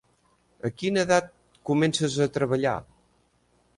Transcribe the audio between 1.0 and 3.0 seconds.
edat comences a treballar?